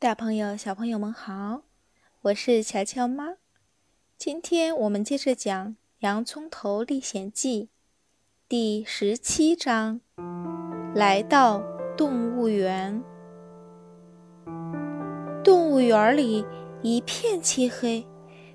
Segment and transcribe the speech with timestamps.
[0.00, 1.62] 大朋友、小朋友们好，
[2.22, 3.34] 我是乔乔妈。
[4.16, 7.64] 今天我们接着讲《洋葱头历险记》
[8.48, 10.00] 第十七章：
[10.94, 11.60] 来到
[11.96, 13.02] 动物园。
[15.42, 16.46] 动物园里
[16.80, 18.06] 一片漆黑，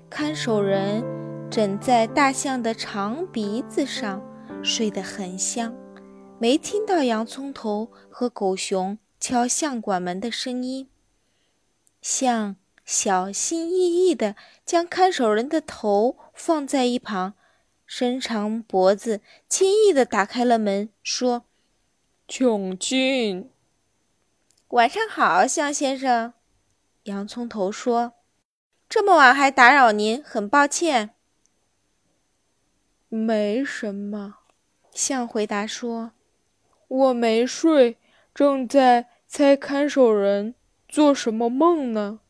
[0.08, 1.04] 看守人
[1.50, 4.22] 枕在大象的长鼻子上，
[4.62, 5.74] 睡得很香，
[6.38, 10.88] 没听到洋葱头和狗熊敲相馆门的声音。
[12.04, 14.36] 象小心翼翼地
[14.66, 17.32] 将看守人的头放在一旁，
[17.86, 21.46] 伸长脖子，轻易地打开了门，说
[22.28, 23.50] ：“请进。”
[24.68, 26.34] 晚上好，象先生。
[27.04, 28.12] 洋葱头说
[28.86, 31.14] ：“这么晚还打扰您，很抱歉。
[33.08, 34.40] ”“没什么。”
[34.92, 36.12] 象回答说
[36.86, 37.96] ，“我没睡，
[38.34, 40.54] 正在猜看守人。”
[40.94, 42.20] 做什么梦呢？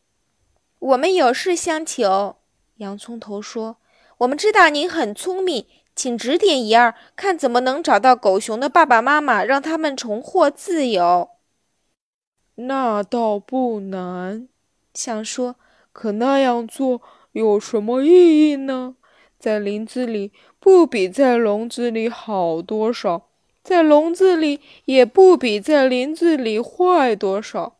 [0.79, 2.37] 我们有事相求。
[2.77, 3.77] 洋葱头说
[4.17, 11.29] ：“我们知道您很聪明，请指点一二，看怎么能找到狗熊的爸爸妈妈，让他们重获自由。”
[12.57, 14.49] 那倒不难，
[14.95, 15.57] 想说
[15.93, 18.95] ：“可那样做有什么意义呢？
[19.37, 23.27] 在林子里不比在笼子里好多少，
[23.61, 27.73] 在笼子里也不比在林子里坏多少。”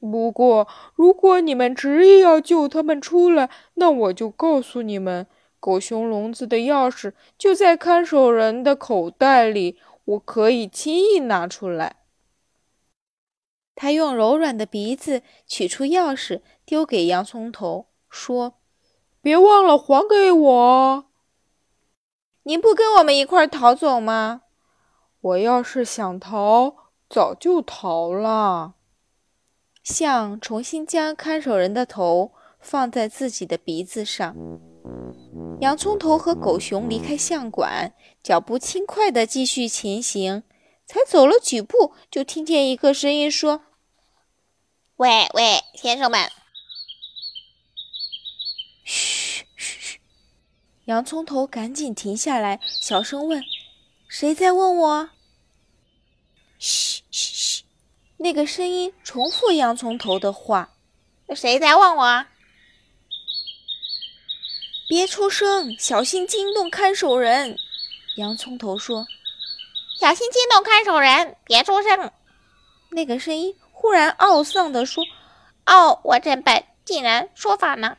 [0.00, 5.26] 不过，如果你们执意要救他们出来，那我就告诉你们，
[5.58, 11.96] 狗熊笼子的钥匙就在看守人的口袋里，我可以轻易拿出来。
[13.74, 18.54] 他用柔软的鼻子取出钥匙，丢给洋葱头，说
[19.20, 21.04] ：“别忘了还给我。
[22.44, 24.42] 您不跟我们一块逃走吗？
[25.20, 28.74] 我要是想逃，早就逃了。”
[29.88, 34.36] 象重新将看守人的头放在自己的鼻子上。
[35.60, 40.42] 洋葱头和狗熊离开象馆，脚步轻快地继续前行。
[40.86, 43.62] 才走了几步，就听见一个声音说
[44.96, 46.30] ：“喂喂，先生们！”
[48.84, 50.00] 嘘嘘嘘！
[50.86, 53.42] 洋葱头赶紧停下来，小声问
[54.08, 55.10] ：“谁在问我？”
[56.58, 57.64] 嘘嘘嘘！
[58.20, 60.70] 那个声音重复洋葱头的话
[61.36, 62.26] ：“谁在问我？
[64.88, 67.56] 别出声，小心惊动看守人。”
[68.16, 69.06] 洋葱头说
[70.00, 72.10] ：“小心惊动看守人，别出声。”
[72.90, 75.04] 那个声音忽然懊丧地说
[75.66, 77.98] ：“哦，我真笨，竟然说反了。”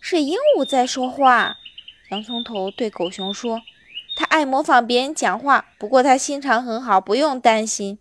[0.00, 1.58] 是鹦鹉在说话。
[2.10, 3.60] 洋葱头对狗熊说
[4.16, 7.98] ：“他爱模仿别人讲话，不过他心肠很好，不用担心。”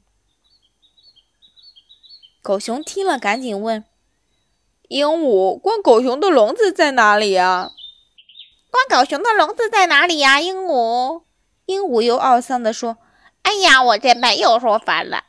[2.43, 3.85] 狗熊听了，赶紧问
[4.89, 7.71] ：“鹦鹉，关狗熊的笼子在哪里呀
[8.69, 11.23] ？”“关狗熊的笼子在哪里呀？”鹦鹉，
[11.67, 12.97] 鹦鹉又懊丧地说
[13.43, 15.23] ：“哎呀，我这笨，又说反了。”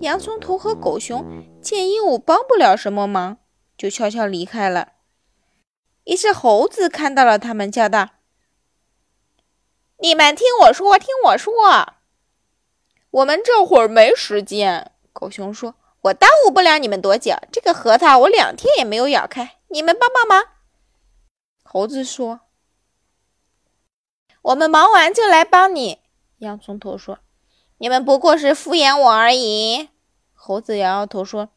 [0.00, 3.38] 洋葱头和狗熊见鹦鹉帮不了什么忙，
[3.76, 4.92] 就悄悄离开了。
[6.04, 8.10] 一只猴子看到了他们，叫道
[9.98, 11.52] ：“你们听我说，听我说，
[13.10, 17.34] 我们这会儿没时间。”狗熊说：“我耽误不了你们多久。
[17.50, 20.44] 这个核桃我两天也没有咬开，你们帮帮忙。”
[21.64, 22.40] 猴子说
[24.42, 25.98] ：“我们忙完就来帮你。”
[26.38, 27.18] 洋葱头说
[27.78, 29.88] ：“你们不过是敷衍我而已。”
[30.34, 31.48] 猴子摇摇头说：“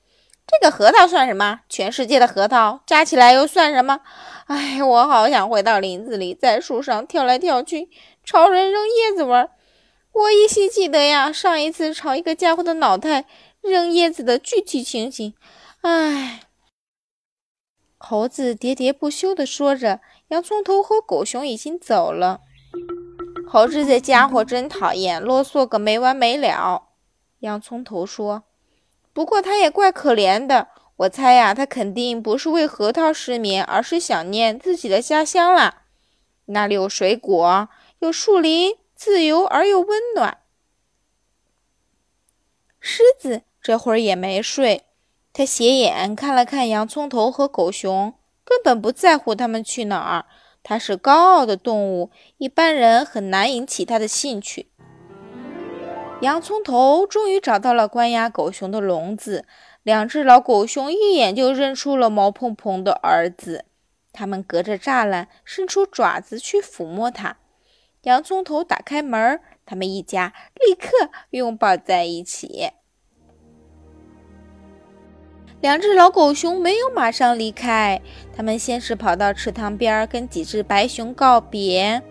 [0.48, 1.62] 这个核桃算什么？
[1.70, 4.02] 全世界的核桃加起来又算什么？
[4.48, 7.90] 哎，我好想回到林子里，在树上跳来跳去，
[8.24, 9.50] 朝人扔叶子玩。
[10.14, 13.26] 我依稀记得呀，上一次朝一个家伙的脑袋。”
[13.62, 15.36] 扔叶子的具体情形，
[15.82, 16.40] 唉。
[18.00, 20.00] 猴子喋喋不休地说着，
[20.30, 22.40] 洋葱头和狗熊已经走了。
[23.48, 26.88] 猴子这家伙真讨厌，啰嗦个没完没了。
[27.42, 28.46] 洋葱头说
[29.14, 35.84] ：“不过他也怪可怜的，我猜呀，他肯定不是为核桃失眠，而是想念自己的家乡啦。
[36.46, 37.70] 那里有水果，
[38.00, 40.38] 有树林，自由而又温暖。”
[42.80, 43.42] 狮子。
[43.60, 44.86] 这会儿也没睡，
[45.32, 50.26] 他斜眼看了看洋葱头和狗熊，根本不在乎他们去哪儿。
[50.64, 52.10] 它是高傲的动物，
[52.40, 54.72] 一般人很难引起它的兴趣。
[56.22, 59.46] 洋葱头终于找到了关押狗熊的笼子，
[59.84, 63.66] 两只老狗熊一眼就认出了毛蓬蓬的儿子，
[64.12, 67.38] 他们隔着栅栏伸出爪子去抚摸它。
[68.04, 72.72] 洋葱头打开门，他们一家立刻拥抱在一起。
[75.62, 78.02] 两只老狗熊没有马上离开，
[78.36, 82.02] 他们先是跑到池塘边跟几只白熊告别，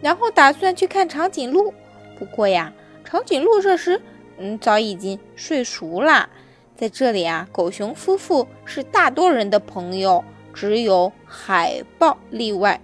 [0.00, 1.74] 然后打算去看长颈鹿。
[2.16, 2.72] 不过呀，
[3.04, 4.00] 长颈鹿这时
[4.38, 6.30] 嗯早已经睡熟了。
[6.76, 10.24] 在这里啊，狗熊夫妇是大多人的朋友，
[10.54, 12.80] 只有海豹例外。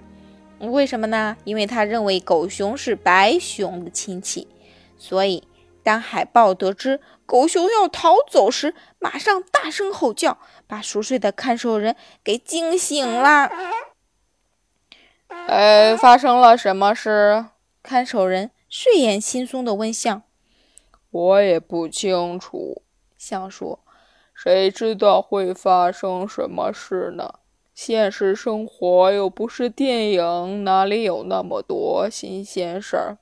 [0.58, 1.37] 为什么呢？
[1.44, 4.49] 因为他认为狗熊是白熊的亲戚，
[4.99, 5.47] 所以。
[5.82, 10.37] 当海豹得知狗熊要逃走时，马上大声吼叫，
[10.67, 11.94] 把熟睡的看守人
[12.25, 13.49] 给惊醒了。
[15.29, 17.47] 哎，发生了什么事？
[17.85, 20.25] 看守人睡眼惺忪地问象
[21.12, 22.82] ：“我也不清楚。”
[23.17, 23.79] 象说
[24.35, 27.35] ：“谁知道会发生什么事呢？
[27.76, 33.19] 现实生活又不是电影，哪里有那么多新鲜事儿？”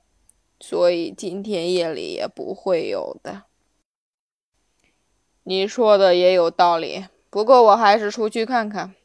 [0.61, 3.43] 所以今天夜里也不会有的。
[5.43, 8.95] 你说的也有道理，不过我还是出去看看。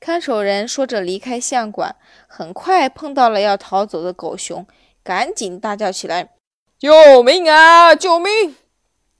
[0.00, 1.94] 看守人说着离开相馆，
[2.26, 4.66] 很快碰到了要逃走的狗熊，
[5.04, 6.34] 赶紧大叫起来
[6.76, 7.94] ：“救命啊！
[7.94, 8.56] 救命！”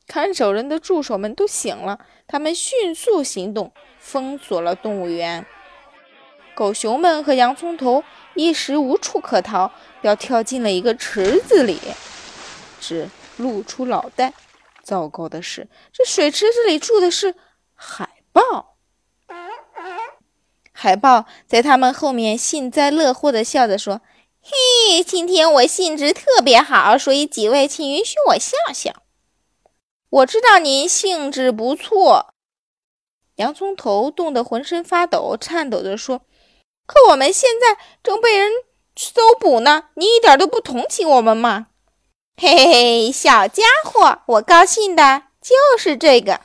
[0.08, 5.46] 看守人的助手们都醒了，他们迅速行动，封锁了动物园。
[6.54, 8.02] 狗熊们和洋葱头
[8.34, 9.70] 一时无处可逃。
[10.02, 11.80] 要跳进了一个池子里，
[12.80, 13.08] 只
[13.38, 14.34] 露出脑袋。
[14.82, 17.34] 糟糕的是，这水池子里住的是
[17.74, 18.76] 海豹。
[20.70, 24.00] 海豹在他们后面幸灾乐祸地笑着说
[24.40, 29.02] ：“嘿，今天我兴致特别好，所以几位请允许我笑笑。
[30.16, 32.32] 我知道您兴致不错。”
[33.36, 36.22] 洋葱头冻得浑身发抖，颤抖着说
[36.86, 38.50] ：“可我们现在正被人……”
[38.98, 39.90] 搜捕呢？
[39.94, 41.66] 你一点都不同情我们吗？
[42.38, 46.40] 嘿嘿嘿，小家伙，我高兴的就是这个。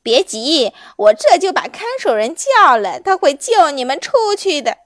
[0.00, 4.78] 别急，我这就把看守人叫来，他会救你们出去的。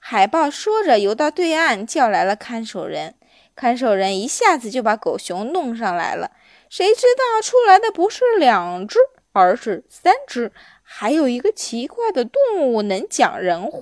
[0.00, 3.14] 海豹说着，游到对岸，叫来了看守人。
[3.54, 6.32] 看守人一下子就把狗熊弄上来了。
[6.76, 8.98] 谁知道出来的不是两只，
[9.30, 10.50] 而是三只，
[10.82, 13.80] 还有一个奇怪的动物能讲人话。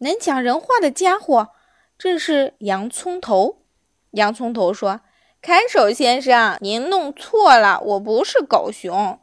[0.00, 1.48] 能讲人话的家伙
[1.96, 3.62] 正是洋葱头。
[4.10, 5.00] 洋葱头说
[5.40, 9.18] ：“看守先生，您弄错了，我不是狗熊。”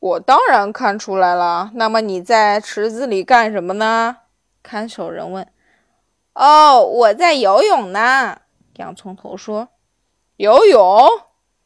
[0.00, 1.70] 我当然看出来了。
[1.74, 4.16] 那么你在池子里干什么呢？
[4.64, 5.48] 看守人问。
[6.34, 8.40] “哦，我在游泳呢。”
[8.76, 9.68] 洋葱头说。
[10.36, 11.08] “游泳？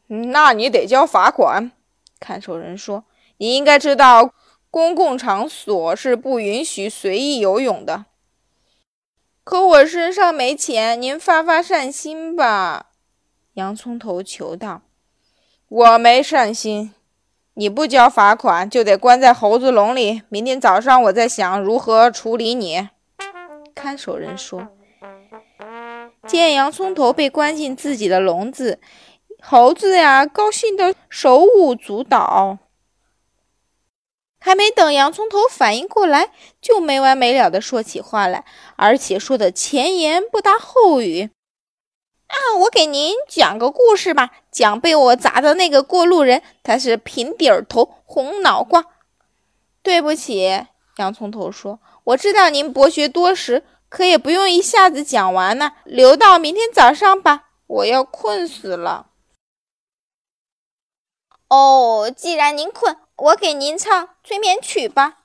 [0.07, 1.71] 那你得交罚款。”
[2.19, 3.05] 看守人说。
[3.37, 4.33] “你应该知道。”
[4.71, 8.05] 公共场所是不允许随意游泳的。
[9.43, 12.91] 可我身上没钱，您发发善心吧。”
[13.53, 14.83] 洋葱头求道。
[15.67, 16.93] “我没善心，
[17.55, 20.21] 你不交罚款就得关在猴子笼里。
[20.29, 22.89] 明天早上我再想如何处理你。”
[23.73, 24.67] 看守人说。
[26.29, 28.79] 见洋葱头被关进自己的笼子，
[29.41, 32.59] 猴子呀，高兴的手舞足蹈。
[34.39, 36.29] 还没等洋葱头反应过来，
[36.61, 38.45] 就没完没了的说起话来，
[38.75, 41.31] 而且说的前言不搭后语。
[42.27, 48.85] 啊，我给您讲个故事吧，讲被我砸的那个过路人，他是平底儿头、红脑瓜。
[49.81, 50.63] 对不起，
[50.97, 59.07] 洋葱头说，我知道您博学多识，可也不用一下子讲完呢，留到明天早上吧，我要困死了。
[61.49, 62.95] 哦，既然您困。
[63.17, 65.17] 我给您唱催眠曲吧，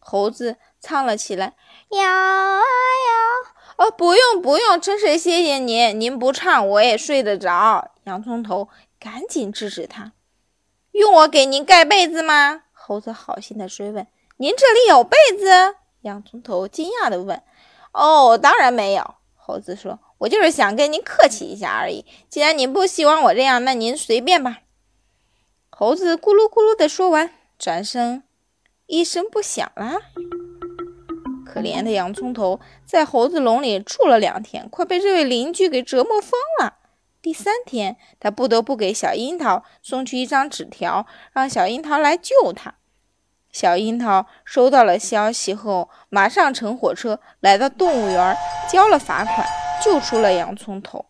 [0.00, 1.54] 猴子唱了起来。
[1.90, 7.92] 摇啊摇，哦，不用不用，真是谢谢您，您不唱我也睡得着。
[8.02, 8.68] 洋葱头
[8.98, 10.10] 赶紧制止他。
[10.90, 12.62] 用我给您盖被子吗？
[12.72, 14.04] 猴子好心的追问。
[14.38, 15.76] 您这里有被子？
[16.00, 17.40] 洋葱头惊讶的问。
[17.96, 19.14] 哦，当然没有。
[19.34, 22.04] 猴子说，我就是想跟您客气一下而已。
[22.28, 24.58] 既然您不希望我这样，那您随便吧。
[25.70, 28.22] 猴子咕噜咕噜的说完，转身
[28.86, 30.00] 一声不响了。
[31.46, 36.74] 可怜的洋葱头在猴子笼里住了两天，快被这位邻居给折磨疯了。
[37.22, 42.74] 第三天，他不得不给小樱桃送去一张纸条，让小樱桃来救他。
[43.56, 48.36] 小樱桃收到了消息后，马上乘火车来到动物园，
[48.70, 49.48] 交了罚款，
[49.82, 51.06] 救出了洋葱头。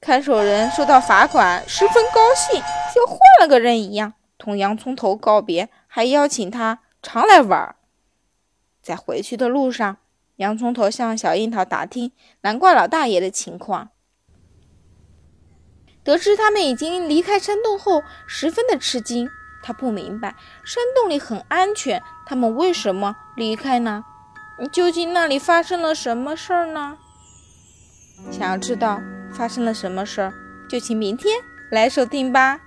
[0.00, 7.76] 看守人收到罚款，十分高兴，像换了个人一样，同洋葱头告别，还邀请他常来玩。
[8.82, 9.98] 在回去的路上，
[10.38, 13.90] 洋葱头向小樱桃打听南瓜老大爷的情况。
[16.02, 19.30] 得知他们已经离开山洞后，十分的吃惊。
[19.64, 24.04] 他不明白山洞里很安全，他们为什么离开呢？
[24.70, 26.98] 究竟那里发生了什么事儿呢？
[28.30, 29.00] 想要知道
[29.32, 30.34] 发生了什么事儿，
[30.68, 31.34] 就请明天
[31.70, 32.60] 来收听吧。